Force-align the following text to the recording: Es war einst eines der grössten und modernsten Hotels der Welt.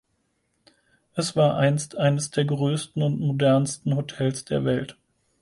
Es 1.13 1.35
war 1.35 1.57
einst 1.57 1.95
eines 1.95 2.31
der 2.31 2.45
grössten 2.45 3.03
und 3.03 3.19
modernsten 3.19 3.95
Hotels 3.95 4.43
der 4.45 4.65
Welt. 4.65 4.97